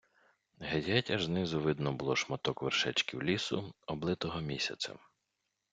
[0.59, 4.97] Геть-геть аж знизу видно було шматок вершечків лісу, облитого місяцем.